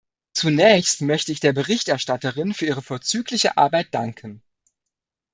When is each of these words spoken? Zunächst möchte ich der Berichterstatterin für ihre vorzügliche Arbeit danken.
Zunächst 0.33 1.01
möchte 1.03 1.31
ich 1.31 1.41
der 1.41 1.53
Berichterstatterin 1.53 2.55
für 2.55 2.65
ihre 2.65 2.81
vorzügliche 2.81 3.55
Arbeit 3.57 3.93
danken. 3.93 4.41